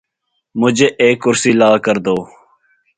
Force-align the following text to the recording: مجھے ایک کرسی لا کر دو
مجھے 0.55 0.87
ایک 1.01 1.17
کرسی 1.23 1.51
لا 1.59 1.69
کر 1.85 1.97
دو 2.05 2.17